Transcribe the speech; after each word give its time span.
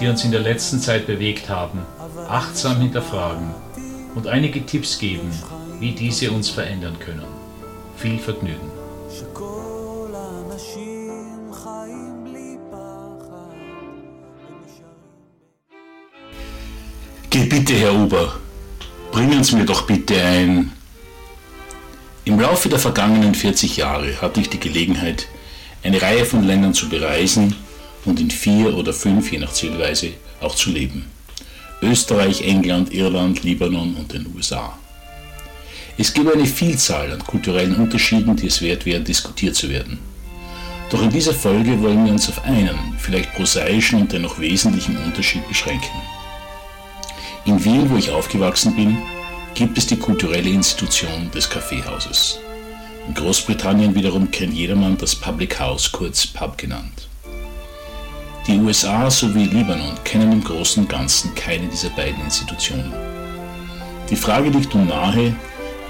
die 0.00 0.08
uns 0.08 0.24
in 0.24 0.30
der 0.30 0.40
letzten 0.40 0.80
Zeit 0.80 1.06
bewegt 1.06 1.48
haben, 1.48 1.80
achtsam 2.28 2.80
hinterfragen 2.80 3.54
und 4.14 4.26
einige 4.26 4.64
Tipps 4.64 4.98
geben, 4.98 5.30
wie 5.80 5.92
diese 5.92 6.30
uns 6.30 6.50
verändern 6.50 6.98
können. 6.98 7.26
Viel 7.96 8.18
Vergnügen! 8.18 8.70
Geh 17.30 17.44
bitte, 17.44 17.74
Herr 17.74 17.94
Ober, 17.94 18.36
bringen 19.12 19.44
Sie 19.44 19.56
mir 19.56 19.66
doch 19.66 19.82
bitte 19.82 20.22
ein. 20.22 20.72
Im 22.24 22.40
Laufe 22.40 22.68
der 22.68 22.78
vergangenen 22.78 23.34
40 23.34 23.76
Jahre 23.76 24.20
hatte 24.20 24.40
ich 24.40 24.48
die 24.48 24.60
Gelegenheit, 24.60 25.28
eine 25.82 26.00
Reihe 26.00 26.24
von 26.24 26.44
Ländern 26.44 26.74
zu 26.74 26.88
bereisen 26.88 27.54
und 28.06 28.20
in 28.20 28.30
vier 28.30 28.76
oder 28.76 28.92
fünf, 28.92 29.32
je 29.32 29.38
nach 29.38 29.52
Zielweise, 29.52 30.12
auch 30.40 30.54
zu 30.54 30.70
leben. 30.70 31.04
Österreich, 31.82 32.42
England, 32.42 32.92
Irland, 32.94 33.42
Libanon 33.42 33.94
und 33.96 34.12
den 34.12 34.26
USA. 34.34 34.78
Es 35.98 36.12
gibt 36.12 36.32
eine 36.32 36.46
Vielzahl 36.46 37.12
an 37.12 37.24
kulturellen 37.24 37.76
Unterschieden, 37.76 38.36
die 38.36 38.46
es 38.46 38.62
wert 38.62 38.86
wären, 38.86 39.04
diskutiert 39.04 39.56
zu 39.56 39.68
werden. 39.68 39.98
Doch 40.90 41.02
in 41.02 41.10
dieser 41.10 41.34
Folge 41.34 41.80
wollen 41.82 42.04
wir 42.04 42.12
uns 42.12 42.28
auf 42.28 42.44
einen, 42.44 42.78
vielleicht 42.98 43.34
prosaischen 43.34 44.02
und 44.02 44.12
dennoch 44.12 44.38
wesentlichen 44.38 44.96
Unterschied 44.98 45.46
beschränken. 45.48 46.00
In 47.44 47.62
Wien, 47.64 47.90
wo 47.90 47.96
ich 47.96 48.10
aufgewachsen 48.10 48.76
bin, 48.76 48.98
gibt 49.54 49.78
es 49.78 49.86
die 49.86 49.96
kulturelle 49.96 50.50
Institution 50.50 51.30
des 51.34 51.48
Kaffeehauses. 51.48 52.38
In 53.08 53.14
Großbritannien 53.14 53.94
wiederum 53.94 54.30
kennt 54.30 54.54
jedermann 54.54 54.98
das 54.98 55.14
Public 55.14 55.58
House, 55.58 55.90
kurz 55.90 56.26
Pub 56.26 56.58
genannt. 56.58 57.08
Die 58.46 58.60
USA 58.60 59.10
sowie 59.10 59.46
Libanon 59.46 59.96
kennen 60.04 60.30
im 60.30 60.44
Großen 60.44 60.84
und 60.84 60.88
Ganzen 60.88 61.34
keine 61.34 61.66
dieser 61.66 61.90
beiden 61.90 62.22
Institutionen. 62.22 62.92
Die 64.08 64.14
Frage 64.14 64.50
liegt 64.50 64.72
nun 64.72 64.86
nahe, 64.86 65.34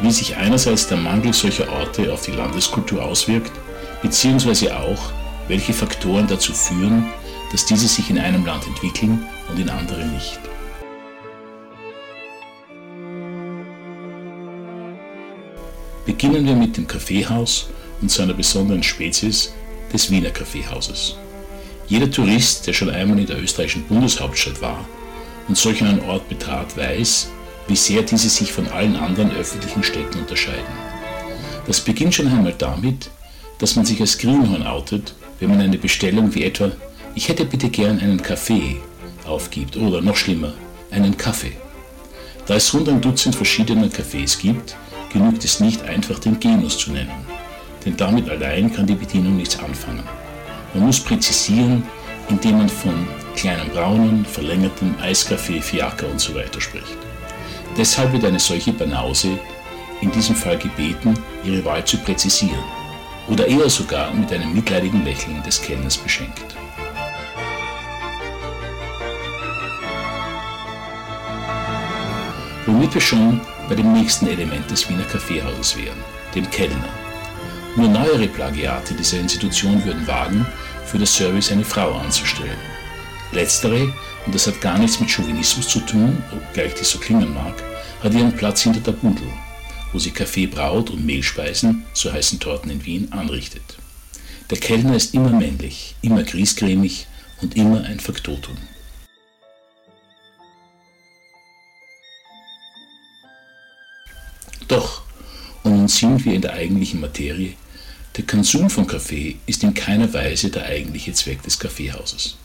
wie 0.00 0.10
sich 0.10 0.36
einerseits 0.36 0.88
der 0.88 0.96
Mangel 0.96 1.34
solcher 1.34 1.70
Orte 1.70 2.10
auf 2.10 2.24
die 2.24 2.30
Landeskultur 2.30 3.04
auswirkt, 3.04 3.52
beziehungsweise 4.00 4.74
auch, 4.74 5.12
welche 5.48 5.74
Faktoren 5.74 6.26
dazu 6.26 6.54
führen, 6.54 7.04
dass 7.52 7.66
diese 7.66 7.88
sich 7.88 8.08
in 8.08 8.18
einem 8.18 8.46
Land 8.46 8.66
entwickeln 8.66 9.26
und 9.50 9.60
in 9.60 9.68
anderen 9.68 10.14
nicht. 10.14 10.40
Beginnen 16.06 16.46
wir 16.46 16.56
mit 16.56 16.78
dem 16.78 16.86
Kaffeehaus 16.86 17.68
und 18.00 18.10
seiner 18.10 18.32
besonderen 18.32 18.82
Spezies 18.82 19.52
des 19.92 20.10
Wiener 20.10 20.30
Kaffeehauses. 20.30 21.16
Jeder 21.88 22.10
Tourist, 22.10 22.66
der 22.66 22.72
schon 22.72 22.90
einmal 22.90 23.18
in 23.18 23.26
der 23.26 23.40
österreichischen 23.40 23.84
Bundeshauptstadt 23.84 24.60
war 24.60 24.84
und 25.46 25.56
solch 25.56 25.82
einen 25.82 26.00
Ort 26.00 26.28
betrat, 26.28 26.76
weiß, 26.76 27.28
wie 27.68 27.76
sehr 27.76 28.02
diese 28.02 28.28
sich 28.28 28.52
von 28.52 28.66
allen 28.68 28.96
anderen 28.96 29.30
öffentlichen 29.32 29.84
Städten 29.84 30.18
unterscheiden. 30.18 30.64
Das 31.66 31.80
beginnt 31.80 32.14
schon 32.14 32.28
einmal 32.28 32.54
damit, 32.58 33.10
dass 33.58 33.76
man 33.76 33.84
sich 33.84 34.00
als 34.00 34.18
Greenhorn 34.18 34.66
outet, 34.66 35.14
wenn 35.38 35.50
man 35.50 35.60
eine 35.60 35.78
Bestellung 35.78 36.34
wie 36.34 36.44
etwa 36.44 36.72
Ich 37.14 37.28
hätte 37.28 37.44
bitte 37.44 37.68
gern 37.68 38.00
einen 38.00 38.22
Kaffee 38.22 38.76
aufgibt 39.24 39.76
oder 39.76 40.00
noch 40.00 40.16
schlimmer, 40.16 40.54
einen 40.90 41.16
Kaffee. 41.16 41.52
Da 42.46 42.54
es 42.54 42.72
rund 42.74 42.88
ein 42.88 43.00
Dutzend 43.00 43.34
verschiedener 43.34 43.88
Cafés 43.88 44.38
gibt, 44.38 44.76
genügt 45.12 45.44
es 45.44 45.60
nicht 45.60 45.82
einfach 45.82 46.18
den 46.18 46.38
Genus 46.38 46.78
zu 46.78 46.92
nennen, 46.92 47.26
denn 47.84 47.96
damit 47.96 48.28
allein 48.28 48.72
kann 48.72 48.86
die 48.86 48.94
Bedienung 48.94 49.36
nichts 49.36 49.58
anfangen. 49.58 50.04
Man 50.74 50.86
muss 50.86 51.00
präzisieren, 51.00 51.82
indem 52.28 52.58
man 52.58 52.68
von 52.68 53.06
kleinen 53.34 53.68
braunen, 53.70 54.24
verlängerten 54.24 54.94
Eiskaffee, 55.00 55.60
Fiaker 55.60 56.08
und 56.08 56.20
so 56.20 56.34
weiter 56.34 56.60
spricht. 56.60 56.96
Deshalb 57.76 58.12
wird 58.12 58.24
eine 58.24 58.40
solche 58.40 58.72
Banause 58.72 59.38
in 60.00 60.10
diesem 60.10 60.34
Fall 60.34 60.58
gebeten, 60.58 61.14
ihre 61.44 61.64
Wahl 61.64 61.84
zu 61.84 61.98
präzisieren 61.98 62.64
oder 63.28 63.46
eher 63.46 63.68
sogar 63.68 64.12
mit 64.12 64.32
einem 64.32 64.52
mitleidigen 64.54 65.04
Lächeln 65.04 65.42
des 65.42 65.60
Kellners 65.60 65.96
beschenkt. 65.96 66.56
Womit 72.66 72.94
wir 72.94 73.00
schon 73.00 73.40
bei 73.68 73.74
dem 73.74 73.92
nächsten 73.92 74.26
Element 74.26 74.70
des 74.70 74.88
Wiener 74.88 75.04
Kaffeehauses 75.04 75.76
wären, 75.76 75.98
dem 76.34 76.48
Kellner. 76.50 76.88
Nur 77.76 77.88
neuere 77.88 78.26
Plagiate 78.26 78.94
dieser 78.94 79.20
Institution 79.20 79.84
würden 79.84 80.06
wagen, 80.06 80.46
für 80.86 80.98
das 80.98 81.14
Service 81.14 81.52
eine 81.52 81.64
Frau 81.64 81.92
anzustellen. 81.92 82.56
Letztere, 83.32 83.92
und 84.24 84.34
das 84.34 84.46
hat 84.46 84.62
gar 84.62 84.78
nichts 84.78 84.98
mit 84.98 85.10
Chauvinismus 85.10 85.68
zu 85.68 85.80
tun, 85.80 86.22
obgleich 86.32 86.72
dies 86.72 86.90
so 86.90 86.98
klingen 86.98 87.34
mag, 87.34 87.62
hat 88.02 88.14
ihren 88.14 88.34
Platz 88.34 88.62
hinter 88.62 88.80
der 88.80 88.92
Budel, 88.92 89.26
wo 89.92 89.98
sie 89.98 90.10
Kaffee 90.10 90.46
braut 90.46 90.88
und 90.88 91.04
Mehlspeisen, 91.04 91.84
so 91.92 92.10
heißen 92.10 92.40
Torten 92.40 92.70
in 92.70 92.86
Wien, 92.86 93.12
anrichtet. 93.12 93.76
Der 94.48 94.56
Kellner 94.56 94.96
ist 94.96 95.12
immer 95.12 95.30
männlich, 95.30 95.96
immer 96.00 96.22
griesgrämig 96.22 97.06
und 97.42 97.56
immer 97.56 97.84
ein 97.84 98.00
Faktotum. 98.00 98.56
Doch, 104.66 105.02
und 105.62 105.76
nun 105.76 105.88
sind 105.88 106.24
wir 106.24 106.32
in 106.32 106.42
der 106.42 106.54
eigentlichen 106.54 107.00
Materie, 107.00 107.54
der 108.16 108.24
Konsum 108.24 108.70
von 108.70 108.86
Kaffee 108.86 109.36
ist 109.44 109.62
in 109.62 109.74
keiner 109.74 110.10
Weise 110.14 110.48
der 110.48 110.64
eigentliche 110.64 111.12
Zweck 111.12 111.42
des 111.42 111.58
Kaffeehauses. 111.58 112.36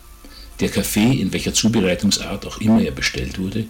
Der 0.59 0.67
Kaffee, 0.67 1.13
in 1.13 1.31
welcher 1.31 1.53
Zubereitungsart 1.53 2.45
auch 2.45 2.59
immer 2.59 2.81
er 2.81 2.91
bestellt 2.91 3.39
wurde, 3.39 3.65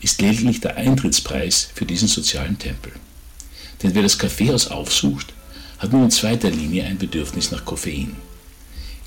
ist 0.00 0.20
lediglich 0.20 0.60
der 0.60 0.76
Eintrittspreis 0.76 1.68
für 1.74 1.86
diesen 1.86 2.08
sozialen 2.08 2.58
Tempel. 2.58 2.92
Denn 3.82 3.94
wer 3.94 4.02
das 4.02 4.18
Kaffeehaus 4.18 4.68
aufsucht, 4.68 5.32
hat 5.78 5.92
nur 5.92 6.04
in 6.04 6.10
zweiter 6.10 6.50
Linie 6.50 6.84
ein 6.84 6.98
Bedürfnis 6.98 7.50
nach 7.50 7.64
Koffein. 7.64 8.16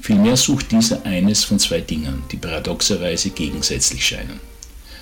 Vielmehr 0.02 0.36
sucht 0.36 0.72
dieser 0.72 1.06
eines 1.06 1.44
von 1.44 1.60
zwei 1.60 1.82
Dingen, 1.82 2.24
die 2.32 2.38
paradoxerweise 2.38 3.30
gegensätzlich 3.30 4.06
scheinen. 4.06 4.40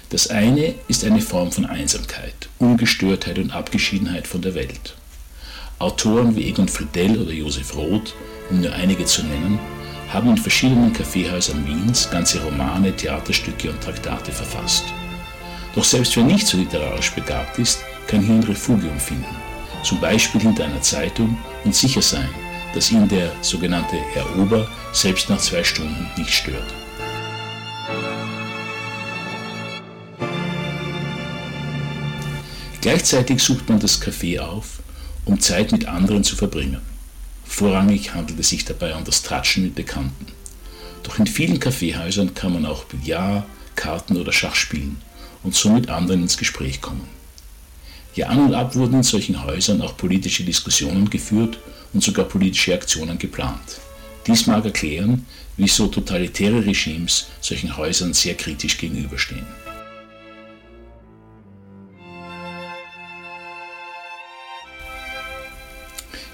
Das 0.10 0.28
eine 0.28 0.76
ist 0.90 1.06
eine 1.06 1.22
Form 1.22 1.52
von 1.52 1.66
Einsamkeit, 1.66 2.50
Ungestörtheit 2.60 3.40
und 3.40 3.52
Abgeschiedenheit 3.52 4.28
von 4.28 4.42
der 4.42 4.54
Welt. 4.56 4.96
Autoren 5.80 6.36
wie 6.36 6.50
Egon 6.50 6.68
Friedell 6.68 7.22
oder 7.22 7.32
Josef 7.32 7.76
Roth, 7.76 8.16
um 8.50 8.62
nur 8.62 8.74
einige 8.74 9.06
zu 9.06 9.24
nennen, 9.24 9.60
haben 10.12 10.30
in 10.30 10.38
verschiedenen 10.38 10.92
Kaffeehäusern 10.92 11.68
Wiens 11.68 12.10
ganze 12.10 12.42
Romane, 12.44 12.96
Theaterstücke 12.96 13.70
und 13.70 13.82
Traktate 13.82 14.32
verfasst. 14.32 14.86
Doch 15.76 15.84
selbst 15.84 16.16
wer 16.16 16.24
nicht 16.24 16.48
so 16.48 16.58
literarisch 16.58 17.12
begabt 17.12 17.60
ist, 17.60 17.82
kann 18.08 18.22
hier 18.22 18.36
ein 18.36 18.44
Refugium 18.44 19.00
finden, 19.00 19.36
zum 19.84 20.00
Beispiel 20.00 20.42
hinter 20.42 20.66
einer 20.66 20.82
Zeitung 20.82 21.38
und 21.64 21.76
sicher 21.76 22.02
sein, 22.02 22.30
dass 22.74 22.92
ihn 22.92 23.08
der 23.08 23.32
sogenannte 23.42 23.98
Herr 24.14 24.26
Ober 24.40 24.68
selbst 24.94 25.30
nach 25.30 25.40
zwei 25.40 25.64
Stunden 25.64 26.10
nicht 26.18 26.32
stört. 26.32 26.74
Gleichzeitig 32.82 33.44
sucht 33.44 33.70
man 33.70 33.80
das 33.80 34.02
Café 34.02 34.40
auf, 34.40 34.80
um 35.28 35.40
Zeit 35.40 35.72
mit 35.72 35.86
anderen 35.88 36.24
zu 36.24 36.36
verbringen. 36.36 36.82
Vorrangig 37.46 38.14
handelt 38.14 38.40
es 38.40 38.50
sich 38.50 38.66
dabei 38.66 38.96
um 38.96 39.04
das 39.04 39.24
Tratschen 39.24 39.64
mit 39.64 39.76
Bekannten. 39.76 40.28
Doch 41.04 41.20
in 41.20 41.28
vielen 41.28 41.60
Kaffeehäusern 41.60 42.34
kann 42.34 42.54
man 42.54 42.66
auch 42.66 42.86
Billard, 42.86 43.44
Karten 43.76 44.18
oder 44.18 44.32
Schach 44.32 44.56
spielen 44.56 44.98
und 45.44 45.54
so 45.54 45.70
mit 45.70 45.90
anderen 45.90 46.24
ins 46.24 46.38
Gespräch 46.38 46.82
kommen. 46.82 47.08
Ja, 48.16 48.28
an 48.28 48.40
und 48.40 48.54
ab 48.56 48.76
wurden 48.76 48.96
in 48.96 49.04
solchen 49.04 49.44
Häusern 49.44 49.82
auch 49.82 49.96
politische 49.96 50.44
Diskussionen 50.44 51.10
geführt 51.10 51.60
und 51.94 52.04
sogar 52.04 52.26
politische 52.26 52.74
Aktionen 52.74 53.18
geplant. 53.20 53.80
Dies 54.26 54.48
mag 54.48 54.66
erklären, 54.66 55.26
wieso 55.56 55.88
totalitäre 55.88 56.66
Regimes 56.66 57.28
solchen 57.42 57.78
Häusern 57.78 58.14
sehr 58.14 58.36
kritisch 58.36 58.78
gegenüberstehen. 58.78 59.46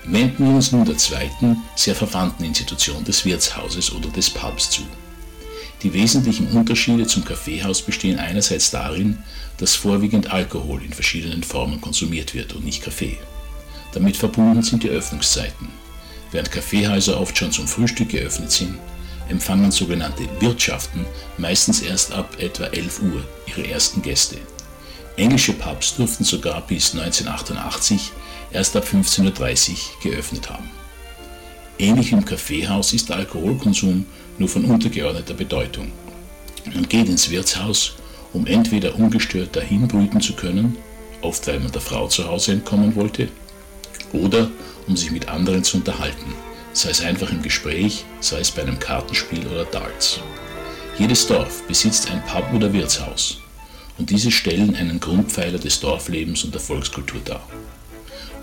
Wenden 0.05 0.45
wir 0.45 0.55
uns 0.55 0.71
nun 0.71 0.85
der 0.85 0.97
zweiten, 0.97 1.63
sehr 1.75 1.95
verwandten 1.95 2.44
Institution 2.44 3.03
des 3.05 3.23
Wirtshauses 3.23 3.94
oder 3.94 4.09
des 4.09 4.29
Pubs 4.29 4.69
zu. 4.69 4.81
Die 5.81 5.94
wesentlichen 5.94 6.47
Unterschiede 6.47 7.07
zum 7.07 7.23
Kaffeehaus 7.23 7.81
bestehen 7.81 8.19
einerseits 8.19 8.71
darin, 8.71 9.19
dass 9.57 9.75
vorwiegend 9.75 10.31
Alkohol 10.31 10.83
in 10.83 10.94
verschiedenen 10.94 11.44
Formen 11.44 11.81
konsumiert 11.81 12.33
wird 12.33 12.53
und 12.53 12.65
nicht 12.65 12.83
Kaffee. 12.83 13.17
Damit 13.94 14.17
verbunden 14.17 14.63
sind 14.63 14.83
die 14.83 14.89
Öffnungszeiten. 14.89 15.69
Während 16.31 16.51
Kaffeehäuser 16.51 17.19
oft 17.19 17.38
schon 17.38 17.51
zum 17.51 17.67
Frühstück 17.67 18.09
geöffnet 18.09 18.51
sind, 18.51 18.77
empfangen 19.29 19.71
sogenannte 19.71 20.23
Wirtschaften 20.39 21.06
meistens 21.38 21.81
erst 21.81 22.11
ab 22.11 22.38
etwa 22.39 22.65
11 22.65 23.01
Uhr 23.01 23.23
ihre 23.45 23.67
ersten 23.67 24.01
Gäste. 24.01 24.38
Englische 25.15 25.53
Pubs 25.53 25.95
durften 25.95 26.23
sogar 26.23 26.61
bis 26.61 26.94
1988 26.94 28.11
erst 28.53 28.75
ab 28.75 28.85
15.30 28.85 29.71
Uhr 29.71 29.77
geöffnet 30.11 30.50
haben. 30.50 30.69
Ähnlich 31.79 32.11
im 32.11 32.23
Kaffeehaus 32.23 32.94
ist 32.94 33.09
der 33.09 33.17
Alkoholkonsum 33.17 34.05
nur 34.38 34.50
von 34.50 34.65
untergeordneter 34.65 35.33
Bedeutung. 35.33 35.91
Man 36.73 36.88
geht 36.88 37.09
ins 37.09 37.29
Wirtshaus, 37.29 37.95
um 38.31 38.47
entweder 38.47 38.95
ungestört 38.95 39.55
dahin 39.55 39.88
brüten 39.88 40.21
zu 40.21 40.33
können, 40.33 40.77
oft 41.21 41.45
weil 41.47 41.59
man 41.59 41.71
der 41.71 41.81
Frau 41.81 42.07
zu 42.07 42.27
Hause 42.27 42.53
entkommen 42.53 42.95
wollte, 42.95 43.27
oder 44.13 44.50
um 44.88 44.95
sich 44.95 45.11
mit 45.11 45.27
anderen 45.29 45.63
zu 45.63 45.77
unterhalten, 45.77 46.33
sei 46.73 46.91
es 46.91 47.01
einfach 47.01 47.31
im 47.31 47.41
Gespräch, 47.41 48.06
sei 48.19 48.39
es 48.39 48.51
bei 48.51 48.61
einem 48.61 48.79
Kartenspiel 48.79 49.45
oder 49.47 49.65
Darts. 49.65 50.19
Jedes 50.97 51.25
Dorf 51.25 51.63
besitzt 51.67 52.11
ein 52.11 52.23
Pub 52.25 52.45
oder 52.53 52.71
Wirtshaus 52.71 53.39
und 53.97 54.09
diese 54.09 54.31
stellen 54.31 54.75
einen 54.75 54.99
Grundpfeiler 54.99 55.57
des 55.57 55.79
Dorflebens 55.79 56.44
und 56.44 56.53
der 56.53 56.61
Volkskultur 56.61 57.21
dar. 57.25 57.47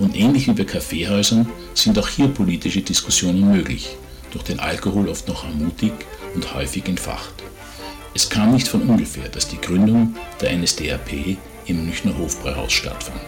Und 0.01 0.17
ähnlich 0.17 0.49
wie 0.49 0.55
bei 0.55 0.65
Kaffeehäusern 0.65 1.47
sind 1.75 1.99
auch 1.99 2.09
hier 2.09 2.29
politische 2.29 2.81
Diskussionen 2.81 3.53
möglich, 3.53 3.97
durch 4.31 4.45
den 4.45 4.59
Alkohol 4.59 5.09
oft 5.11 5.29
noch 5.29 5.45
ermutigt 5.45 6.07
und 6.35 6.55
häufig 6.55 6.89
entfacht. 6.89 7.35
Es 8.15 8.31
kam 8.31 8.53
nicht 8.55 8.67
von 8.67 8.81
ungefähr, 8.81 9.29
dass 9.29 9.49
die 9.49 9.61
Gründung 9.61 10.17
der 10.41 10.57
NSDAP 10.57 11.37
im 11.67 11.85
Münchner 11.85 12.17
Hofbräuhaus 12.17 12.73
stattfand. 12.73 13.21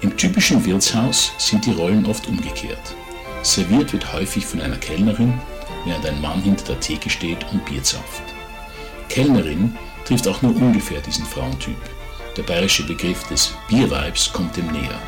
Im 0.00 0.16
typischen 0.16 0.64
Wirtshaus 0.64 1.32
sind 1.36 1.66
die 1.66 1.72
Rollen 1.72 2.06
oft 2.06 2.26
umgekehrt. 2.26 2.94
Serviert 3.42 3.92
wird 3.92 4.14
häufig 4.14 4.46
von 4.46 4.62
einer 4.62 4.78
Kellnerin, 4.78 5.34
während 5.84 6.06
ein 6.06 6.20
Mann 6.22 6.42
hinter 6.42 6.64
der 6.64 6.80
Theke 6.80 7.10
steht 7.10 7.46
und 7.52 7.64
Bier 7.66 7.82
zapft. 7.82 8.22
Kellnerin 9.10 9.76
trifft 10.04 10.26
auch 10.28 10.42
nur 10.42 10.54
ungefähr 10.56 11.00
diesen 11.00 11.24
Frauentyp. 11.24 11.76
Der 12.36 12.42
bayerische 12.42 12.84
Begriff 12.84 13.26
des 13.28 13.54
Bierweibs 13.68 14.32
kommt 14.32 14.56
dem 14.56 14.66
näher. 14.68 15.00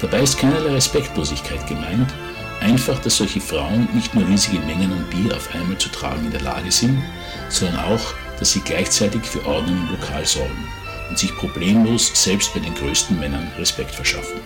Dabei 0.00 0.20
ist 0.20 0.38
keinerlei 0.38 0.72
Respektlosigkeit 0.72 1.66
gemeint, 1.66 2.12
einfach, 2.60 2.98
dass 3.00 3.16
solche 3.16 3.40
Frauen 3.40 3.88
nicht 3.94 4.14
nur 4.14 4.26
riesige 4.26 4.58
Mengen 4.60 4.92
an 4.92 5.06
Bier 5.10 5.36
auf 5.36 5.54
einmal 5.54 5.78
zu 5.78 5.88
tragen 5.90 6.26
in 6.26 6.30
der 6.30 6.40
Lage 6.40 6.70
sind, 6.72 7.02
sondern 7.48 7.80
auch, 7.84 8.14
dass 8.38 8.52
sie 8.52 8.60
gleichzeitig 8.60 9.22
für 9.22 9.44
Ordnung 9.46 9.76
im 9.76 9.90
Lokal 9.90 10.26
sorgen 10.26 10.68
und 11.08 11.18
sich 11.18 11.34
problemlos 11.36 12.10
selbst 12.14 12.52
bei 12.54 12.60
den 12.60 12.74
größten 12.74 13.18
Männern 13.18 13.50
Respekt 13.58 13.94
verschaffen. 13.94 14.40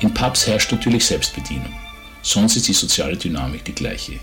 In 0.00 0.12
Pubs 0.14 0.46
herrscht 0.46 0.72
natürlich 0.72 1.04
Selbstbedienung, 1.04 1.72
sonst 2.22 2.56
ist 2.56 2.68
die 2.68 2.72
soziale 2.72 3.16
Dynamik 3.16 3.64
die 3.64 3.74
gleiche. 3.74 4.20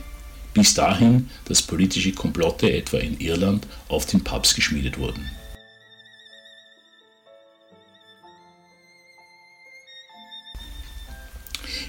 Bis 0.57 0.73
dahin, 0.73 1.29
dass 1.45 1.61
politische 1.61 2.13
Komplotte 2.13 2.71
etwa 2.71 2.97
in 2.97 3.19
Irland 3.19 3.67
oft 3.89 4.11
in 4.15 4.23
Pubs 4.23 4.55
geschmiedet 4.55 4.97
wurden. 4.97 5.29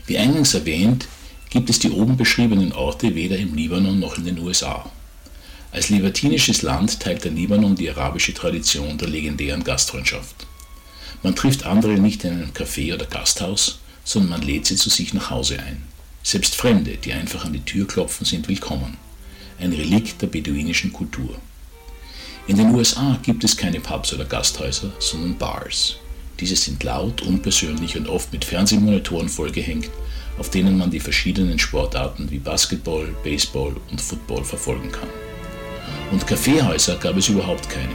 Wie 0.05 0.19
eingangs 0.19 0.53
erwähnt, 0.53 1.09
gibt 1.49 1.71
es 1.71 1.79
die 1.79 1.91
oben 1.91 2.19
beschriebenen 2.19 2.73
Orte 2.75 3.15
weder 3.15 3.39
im 3.39 3.55
Libanon 3.55 3.99
noch 4.01 4.19
in 4.19 4.27
den 4.27 4.39
USA. 4.39 4.93
Als 5.73 5.89
libertinisches 5.89 6.61
Land 6.61 7.01
teilt 7.01 7.25
der 7.25 7.33
Libanon 7.33 7.75
die 7.75 7.89
arabische 7.89 8.35
Tradition 8.35 8.99
der 8.99 9.09
legendären 9.09 9.65
Gastfreundschaft. 9.65 10.47
Man 11.23 11.35
trifft 11.35 11.65
andere 11.65 11.95
nicht 11.95 12.23
in 12.25 12.33
einem 12.33 12.51
Café 12.51 12.93
oder 12.93 13.07
Gasthaus, 13.07 13.79
sondern 14.05 14.33
man 14.33 14.43
lädt 14.43 14.67
sie 14.67 14.77
zu 14.77 14.91
sich 14.91 15.15
nach 15.15 15.31
Hause 15.31 15.59
ein. 15.59 15.85
Selbst 16.23 16.57
Fremde, 16.57 16.97
die 16.97 17.13
einfach 17.13 17.45
an 17.45 17.53
die 17.53 17.65
Tür 17.65 17.87
klopfen, 17.87 18.27
sind 18.27 18.49
willkommen. 18.49 18.97
Ein 19.59 19.73
Relikt 19.73 20.21
der 20.21 20.27
beduinischen 20.27 20.93
Kultur. 20.93 21.37
In 22.47 22.57
den 22.57 22.75
USA 22.75 23.19
gibt 23.23 23.45
es 23.45 23.57
keine 23.57 23.81
Pubs 23.81 24.13
oder 24.13 24.25
Gasthäuser, 24.25 24.93
sondern 24.99 25.39
Bars. 25.39 25.97
Diese 26.41 26.57
sind 26.57 26.83
laut, 26.83 27.23
unpersönlich 27.23 27.97
und 27.97 28.09
oft 28.09 28.33
mit 28.33 28.45
Fernsehmonitoren 28.45 29.29
vollgehängt, 29.29 29.91
auf 30.39 30.51
denen 30.51 30.79
man 30.79 30.91
die 30.91 31.01
verschiedenen 31.01 31.59
Sportarten 31.59 32.31
wie 32.31 32.39
Basketball, 32.39 33.15
Baseball 33.25 33.75
und 33.91 34.01
Football 34.01 34.45
verfolgen 34.45 34.93
kann. 34.93 35.09
Und 36.11 36.27
Kaffeehäuser 36.27 36.97
gab 36.97 37.17
es 37.17 37.29
überhaupt 37.29 37.69
keine, 37.69 37.95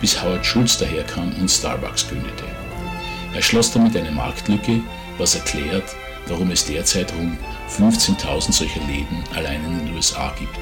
bis 0.00 0.20
Howard 0.22 0.44
Schulz 0.44 0.76
daherkam 0.78 1.32
und 1.40 1.50
Starbucks 1.50 2.08
gründete. 2.08 2.44
Er 3.34 3.42
schloss 3.42 3.70
damit 3.70 3.96
eine 3.96 4.10
Marktlücke, 4.10 4.80
was 5.18 5.34
erklärt, 5.34 5.94
warum 6.28 6.50
es 6.50 6.64
derzeit 6.64 7.12
rund 7.14 7.38
15.000 7.70 8.52
solcher 8.52 8.80
Läden 8.86 9.22
allein 9.34 9.64
in 9.64 9.86
den 9.86 9.94
USA 9.94 10.34
gibt. 10.38 10.58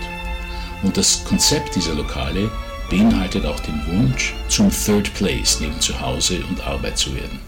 Und 0.82 0.97
das 0.97 1.25
Konzept 1.25 1.76
dieser 1.76 1.94
Lokale 1.94 2.50
beinhaltet 2.91 3.47
auch 3.47 3.61
den 3.61 3.81
Wunsch, 3.87 4.35
zum 4.49 4.70
Third 4.70 5.12
Place 5.14 5.61
neben 5.61 5.81
Zuhause 5.81 6.41
und 6.49 6.61
Arbeit 6.67 6.99
zu 6.99 7.14
werden. 7.14 7.41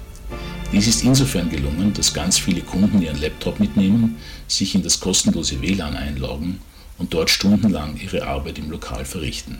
Dies 0.72 0.86
ist 0.86 1.04
insofern 1.04 1.50
gelungen, 1.50 1.92
dass 1.92 2.14
ganz 2.14 2.38
viele 2.38 2.60
Kunden 2.60 3.02
ihren 3.02 3.20
Laptop 3.20 3.60
mitnehmen, 3.60 4.16
sich 4.48 4.74
in 4.74 4.82
das 4.82 5.00
kostenlose 5.00 5.60
WLAN 5.60 5.96
einloggen 5.96 6.60
und 6.98 7.12
dort 7.12 7.30
stundenlang 7.30 7.96
ihre 7.96 8.26
Arbeit 8.26 8.58
im 8.58 8.70
Lokal 8.70 9.04
verrichten. 9.04 9.58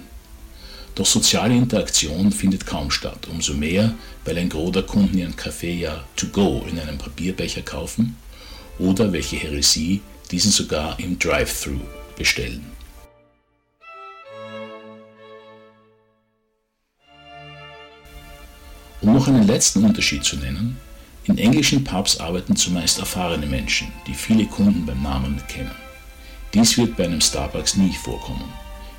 Doch 0.94 1.06
soziale 1.06 1.56
Interaktion 1.56 2.30
findet 2.30 2.66
kaum 2.66 2.90
statt, 2.90 3.26
umso 3.30 3.54
mehr, 3.54 3.94
weil 4.24 4.38
ein 4.38 4.48
Gros 4.48 4.74
Kunden 4.86 5.18
ihren 5.18 5.34
Kaffee 5.34 5.74
ja 5.74 6.04
to 6.16 6.28
go 6.28 6.64
in 6.70 6.78
einem 6.78 6.98
Papierbecher 6.98 7.62
kaufen 7.62 8.16
oder 8.78 9.12
welche 9.12 9.36
Heresie 9.36 10.00
diesen 10.30 10.50
sogar 10.50 10.98
im 10.98 11.18
Drive-Thru 11.18 11.78
bestellen. 12.16 12.64
Um 19.00 19.12
noch 19.12 19.28
einen 19.28 19.46
letzten 19.46 19.84
Unterschied 19.84 20.24
zu 20.24 20.36
nennen, 20.36 20.78
in 21.24 21.38
englischen 21.38 21.84
Pubs 21.84 22.20
arbeiten 22.20 22.56
zumeist 22.56 22.98
erfahrene 22.98 23.46
Menschen, 23.46 23.88
die 24.06 24.14
viele 24.14 24.46
Kunden 24.46 24.86
beim 24.86 25.02
Namen 25.02 25.42
kennen. 25.48 25.74
Dies 26.52 26.78
wird 26.78 26.96
bei 26.96 27.04
einem 27.04 27.20
Starbucks 27.20 27.76
nie 27.76 27.92
vorkommen. 27.92 28.52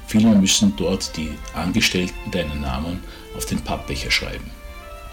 Vielmehr 0.08 0.36
müssen 0.36 0.74
dort 0.75 1.15
die 1.17 1.29
Angestellten 1.53 2.32
deinen 2.32 2.62
Namen 2.62 3.00
auf 3.36 3.46
den 3.46 3.62
Pappbecher 3.62 4.12
schreiben. 4.12 4.50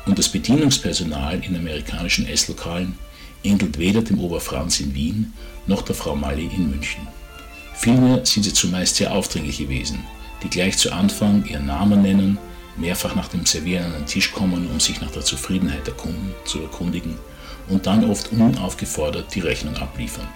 Und 0.07 0.19
das 0.19 0.29
Bedienungspersonal 0.29 1.43
in 1.45 1.57
amerikanischen 1.57 2.27
Esslokalen 2.27 2.99
ähnelt 3.45 3.79
weder 3.79 4.03
dem 4.03 4.21
Oberfranz 4.21 4.81
in 4.81 4.95
Wien 4.95 5.33
noch 5.67 5.83
der 5.83 5.95
Frau 5.95 6.17
Mali 6.17 6.47
in 6.47 6.71
München. 6.71 7.07
Vielmehr 7.75 8.25
sind 8.25 8.43
sie 8.45 8.53
zumeist 8.53 8.97
sehr 8.97 9.13
aufdringliche 9.13 9.69
Wesen, 9.69 10.05
die 10.43 10.51
gleich 10.51 10.77
zu 10.77 10.93
Anfang 10.93 11.45
ihren 11.47 11.67
Namen 11.67 12.03
nennen 12.03 12.39
mehrfach 12.77 13.15
nach 13.15 13.29
dem 13.29 13.47
Servieren 13.47 13.87
an 13.87 13.93
den 13.93 14.07
Tisch 14.07 14.33
kommen, 14.33 14.69
um 14.71 14.81
sich 14.81 15.01
nach 15.01 15.11
der 15.11 15.23
Zufriedenheit 15.23 15.87
der 15.87 15.95
Kunden 15.95 16.33
zu 16.45 16.61
erkundigen 16.63 17.19
und 17.69 17.87
dann 17.87 18.09
oft 18.09 18.33
unaufgefordert 18.33 19.35
die 19.35 19.41
Rechnung 19.41 19.77
abliefern. 19.77 20.29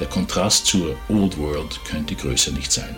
Der 0.00 0.06
Kontrast 0.06 0.66
zur 0.66 0.96
Old 1.08 1.38
World 1.38 1.80
könnte 1.88 2.14
größer 2.14 2.52
nicht 2.52 2.70
sein. 2.70 2.94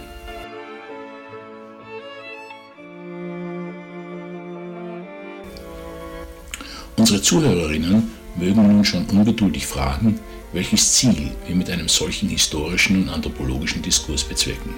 Unsere 6.96 7.22
Zuhörerinnen 7.22 8.10
mögen 8.38 8.62
nun 8.62 8.84
schon 8.84 9.06
ungeduldig 9.06 9.66
fragen, 9.66 10.18
welches 10.52 10.94
Ziel 10.94 11.32
wir 11.46 11.56
mit 11.56 11.70
einem 11.70 11.88
solchen 11.88 12.28
historischen 12.28 13.02
und 13.02 13.08
anthropologischen 13.10 13.82
Diskurs 13.82 14.24
bezwecken. 14.24 14.74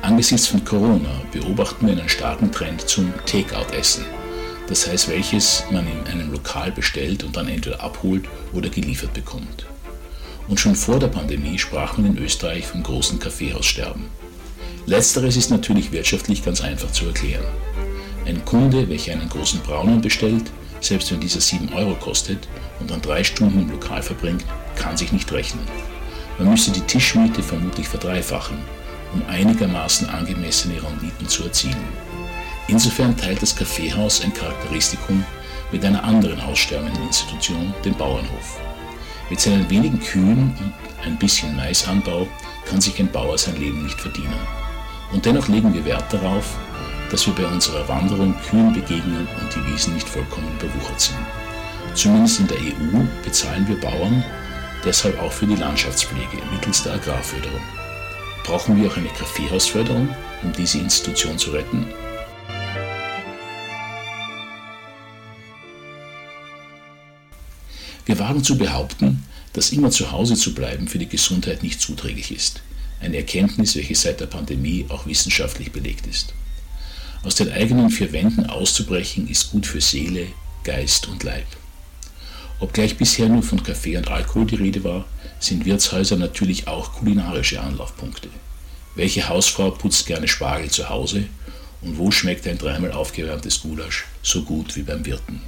Angesichts 0.00 0.48
von 0.48 0.64
Corona 0.64 1.22
beobachten 1.30 1.86
wir 1.86 1.92
einen 1.92 2.08
starken 2.08 2.50
Trend 2.50 2.80
zum 2.88 3.12
Takeout-Essen. 3.26 4.04
Das 4.66 4.88
heißt, 4.88 5.08
welches 5.08 5.64
man 5.70 5.86
in 5.86 6.06
einem 6.10 6.32
Lokal 6.32 6.72
bestellt 6.72 7.22
und 7.22 7.36
dann 7.36 7.48
entweder 7.48 7.80
abholt 7.80 8.24
oder 8.52 8.68
geliefert 8.68 9.12
bekommt. 9.12 9.66
Und 10.48 10.58
schon 10.58 10.74
vor 10.74 10.98
der 10.98 11.08
Pandemie 11.08 11.58
sprach 11.58 11.98
man 11.98 12.16
in 12.16 12.18
Österreich 12.18 12.66
vom 12.66 12.82
großen 12.82 13.18
Kaffeehaussterben. 13.18 14.06
Letzteres 14.86 15.36
ist 15.36 15.50
natürlich 15.50 15.92
wirtschaftlich 15.92 16.44
ganz 16.44 16.60
einfach 16.60 16.90
zu 16.90 17.06
erklären. 17.06 17.44
Ein 18.26 18.44
Kunde, 18.44 18.88
welcher 18.88 19.12
einen 19.12 19.28
großen 19.28 19.60
Braunen 19.60 20.00
bestellt, 20.00 20.50
selbst 20.82 21.10
wenn 21.10 21.20
dieser 21.20 21.40
7 21.40 21.72
Euro 21.72 21.94
kostet 21.94 22.48
und 22.80 22.90
dann 22.90 23.00
drei 23.00 23.24
Stunden 23.24 23.62
im 23.62 23.70
Lokal 23.70 24.02
verbringt, 24.02 24.44
kann 24.76 24.96
sich 24.96 25.12
nicht 25.12 25.30
rechnen. 25.32 25.66
Man 26.38 26.50
müsste 26.50 26.70
die 26.72 26.80
Tischmiete 26.80 27.42
vermutlich 27.42 27.88
verdreifachen 27.88 28.58
um 29.14 29.22
einigermaßen 29.28 30.08
angemessene 30.08 30.82
Renditen 30.82 31.28
zu 31.28 31.44
erzielen. 31.44 31.84
Insofern 32.68 33.16
teilt 33.16 33.42
das 33.42 33.54
Kaffeehaus 33.54 34.22
ein 34.22 34.32
Charakteristikum 34.32 35.24
mit 35.70 35.84
einer 35.84 36.02
anderen 36.04 36.40
aussterbenden 36.40 37.06
Institution, 37.06 37.74
dem 37.84 37.94
Bauernhof. 37.94 38.60
Mit 39.30 39.40
seinen 39.40 39.68
wenigen 39.70 40.00
Kühen 40.00 40.54
und 40.58 40.72
ein 41.04 41.18
bisschen 41.18 41.56
Maisanbau 41.56 42.28
kann 42.66 42.80
sich 42.80 42.98
ein 43.00 43.10
Bauer 43.10 43.36
sein 43.38 43.58
Leben 43.58 43.82
nicht 43.82 44.00
verdienen. 44.00 44.34
Und 45.12 45.24
dennoch 45.26 45.48
legen 45.48 45.74
wir 45.74 45.84
Wert 45.84 46.12
darauf, 46.12 46.56
dass 47.12 47.26
wir 47.26 47.34
bei 47.34 47.46
unserer 47.46 47.86
Wanderung 47.88 48.34
Kühen 48.48 48.72
begegnen 48.72 49.28
und 49.38 49.54
die 49.54 49.70
Wiesen 49.70 49.92
nicht 49.92 50.08
vollkommen 50.08 50.50
überwuchert 50.58 50.98
sind. 50.98 51.18
Zumindest 51.94 52.40
in 52.40 52.48
der 52.48 52.56
EU 52.56 53.04
bezahlen 53.22 53.68
wir 53.68 53.78
Bauern 53.78 54.24
deshalb 54.82 55.20
auch 55.20 55.30
für 55.30 55.46
die 55.46 55.56
Landschaftspflege 55.56 56.38
mittels 56.50 56.82
der 56.82 56.94
Agrarförderung. 56.94 57.60
Brauchen 58.44 58.80
wir 58.80 58.90
auch 58.90 58.96
eine 58.96 59.10
Kaffeehausförderung, 59.10 60.08
um 60.42 60.52
diese 60.54 60.78
Institution 60.78 61.36
zu 61.38 61.50
retten? 61.50 61.86
Wir 68.06 68.18
wagen 68.18 68.42
zu 68.42 68.56
behaupten, 68.56 69.22
dass 69.52 69.70
immer 69.70 69.90
zu 69.90 70.10
Hause 70.10 70.34
zu 70.34 70.54
bleiben 70.54 70.88
für 70.88 70.98
die 70.98 71.08
Gesundheit 71.08 71.62
nicht 71.62 71.78
zuträglich 71.78 72.32
ist. 72.34 72.62
Eine 73.02 73.18
Erkenntnis, 73.18 73.76
welche 73.76 73.94
seit 73.94 74.20
der 74.20 74.26
Pandemie 74.26 74.86
auch 74.88 75.06
wissenschaftlich 75.06 75.72
belegt 75.72 76.06
ist. 76.06 76.32
Aus 77.24 77.36
den 77.36 77.52
eigenen 77.52 77.90
vier 77.90 78.12
Wänden 78.12 78.46
auszubrechen 78.46 79.28
ist 79.28 79.52
gut 79.52 79.66
für 79.66 79.80
Seele, 79.80 80.26
Geist 80.64 81.06
und 81.08 81.22
Leib. 81.22 81.46
Obgleich 82.58 82.96
bisher 82.96 83.28
nur 83.28 83.42
von 83.42 83.62
Kaffee 83.62 83.96
und 83.96 84.08
Alkohol 84.08 84.46
die 84.46 84.56
Rede 84.56 84.82
war, 84.82 85.04
sind 85.38 85.64
Wirtshäuser 85.64 86.16
natürlich 86.16 86.66
auch 86.66 86.92
kulinarische 86.92 87.60
Anlaufpunkte. 87.60 88.28
Welche 88.96 89.28
Hausfrau 89.28 89.70
putzt 89.70 90.06
gerne 90.06 90.26
Spargel 90.26 90.70
zu 90.70 90.88
Hause 90.88 91.24
und 91.80 91.96
wo 91.96 92.10
schmeckt 92.10 92.46
ein 92.46 92.58
dreimal 92.58 92.92
aufgewärmtes 92.92 93.60
Gulasch 93.60 94.04
so 94.22 94.42
gut 94.42 94.74
wie 94.76 94.82
beim 94.82 95.06
Wirten? 95.06 95.40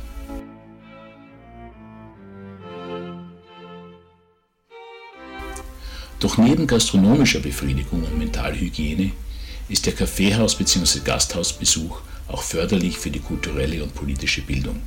Doch 6.20 6.38
neben 6.38 6.66
gastronomischer 6.66 7.40
Befriedigung 7.40 8.02
und 8.02 8.18
Mentalhygiene 8.18 9.10
ist 9.68 9.86
der 9.86 9.94
Kaffeehaus- 9.94 10.56
bzw. 10.56 11.00
Gasthausbesuch 11.04 12.00
auch 12.28 12.42
förderlich 12.42 12.98
für 12.98 13.10
die 13.10 13.20
kulturelle 13.20 13.82
und 13.82 13.94
politische 13.94 14.42
Bildung. 14.42 14.82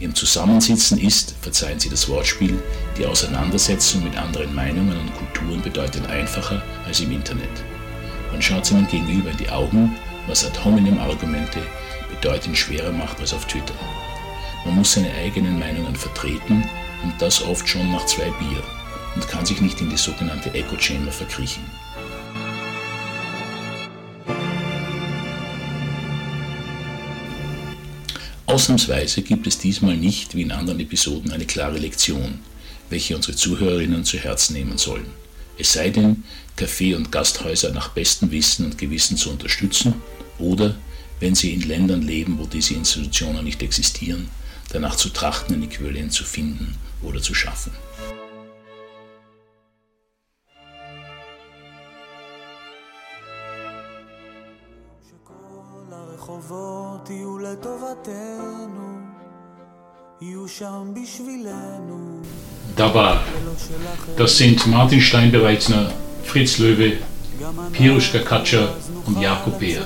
Im 0.00 0.14
Zusammensitzen 0.14 0.98
ist, 0.98 1.34
verzeihen 1.40 1.80
Sie 1.80 1.88
das 1.88 2.08
Wortspiel, 2.08 2.62
die 2.96 3.06
Auseinandersetzung 3.06 4.04
mit 4.04 4.16
anderen 4.16 4.54
Meinungen 4.54 4.96
und 4.96 5.16
Kulturen 5.16 5.60
bedeutend 5.60 6.06
einfacher 6.08 6.62
als 6.86 7.00
im 7.00 7.10
Internet. 7.10 7.48
Man 8.30 8.40
schaut 8.40 8.66
seinem 8.66 8.86
Gegenüber 8.86 9.30
in 9.30 9.36
die 9.38 9.48
Augen, 9.50 9.96
was 10.28 10.44
ad 10.44 10.56
hominem 10.64 10.98
Argumente 10.98 11.58
bedeutend 12.08 12.56
schwerer 12.56 12.92
macht 12.92 13.18
als 13.20 13.32
auf 13.34 13.46
Twitter. 13.46 13.74
Man 14.64 14.76
muss 14.76 14.92
seine 14.92 15.12
eigenen 15.14 15.58
Meinungen 15.58 15.96
vertreten 15.96 16.68
und 17.02 17.14
das 17.18 17.42
oft 17.42 17.68
schon 17.68 17.90
nach 17.90 18.06
zwei 18.06 18.30
Bier 18.38 18.62
und 19.16 19.26
kann 19.28 19.46
sich 19.46 19.60
nicht 19.60 19.80
in 19.80 19.90
die 19.90 19.96
sogenannte 19.96 20.52
Echo 20.54 20.78
Chamber 20.78 21.10
verkriechen. 21.10 21.64
Ausnahmsweise 28.48 29.20
gibt 29.20 29.46
es 29.46 29.58
diesmal 29.58 29.98
nicht, 29.98 30.34
wie 30.34 30.40
in 30.40 30.52
anderen 30.52 30.80
Episoden, 30.80 31.32
eine 31.32 31.44
klare 31.44 31.76
Lektion, 31.76 32.40
welche 32.88 33.14
unsere 33.14 33.36
Zuhörerinnen 33.36 34.04
zu 34.04 34.16
Herzen 34.16 34.54
nehmen 34.54 34.78
sollen. 34.78 35.10
Es 35.58 35.74
sei 35.74 35.90
denn, 35.90 36.24
Café- 36.56 36.96
und 36.96 37.12
Gasthäuser 37.12 37.74
nach 37.74 37.90
bestem 37.90 38.30
Wissen 38.30 38.64
und 38.64 38.78
Gewissen 38.78 39.18
zu 39.18 39.28
unterstützen 39.28 39.96
oder, 40.38 40.74
wenn 41.20 41.34
sie 41.34 41.52
in 41.52 41.60
Ländern 41.60 42.00
leben, 42.00 42.38
wo 42.38 42.46
diese 42.46 42.72
Institutionen 42.72 43.44
nicht 43.44 43.62
existieren, 43.62 44.30
danach 44.72 44.96
zu 44.96 45.10
trachten, 45.10 45.54
ein 45.54 45.64
Äquivalent 45.64 46.14
zu 46.14 46.24
finden 46.24 46.74
oder 47.02 47.20
zu 47.20 47.34
schaffen. 47.34 47.72
Dabar. 62.74 63.22
Das 64.16 64.36
sind 64.36 64.66
Martin 64.66 65.00
Steinbereitsner, 65.00 65.92
Fritz 66.24 66.58
Löwe, 66.58 66.94
Piruschka 67.72 68.18
Katscher 68.18 68.74
und 69.06 69.20
Jakob 69.20 69.60
Beer. 69.60 69.82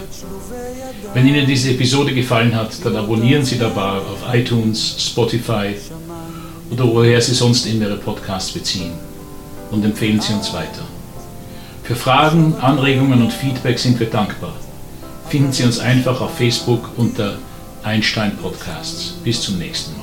Wenn 1.13 1.27
Ihnen 1.27 1.47
diese 1.47 1.73
Episode 1.73 2.15
gefallen 2.15 2.55
hat, 2.55 2.73
dann 2.85 2.97
abonnieren 2.97 3.45
Sie 3.45 3.59
Dabar 3.59 3.99
auf 3.99 4.33
iTunes, 4.33 4.97
Spotify 4.99 5.75
oder 6.71 6.85
woher 6.87 7.21
Sie 7.21 7.35
sonst 7.35 7.67
immer 7.67 7.89
Ihre 7.89 7.99
Podcasts 7.99 8.53
beziehen 8.53 8.93
und 9.71 9.85
empfehlen 9.85 10.21
Sie 10.21 10.33
uns 10.33 10.55
weiter. 10.55 10.87
Für 11.83 11.97
Fragen, 11.97 12.55
Anregungen 12.63 13.21
und 13.21 13.33
Feedback 13.33 13.79
sind 13.79 14.01
wir 14.01 14.09
dankbar. 14.09 14.55
Finden 15.29 15.53
Sie 15.53 15.65
uns 15.65 15.79
einfach 15.79 16.21
auf 16.23 16.35
Facebook 16.37 16.91
unter 16.97 17.37
Einstein 17.83 18.37
Podcasts. 18.39 19.17
Bis 19.23 19.43
zum 19.43 19.59
nächsten 19.59 19.99
Mal. 19.99 20.02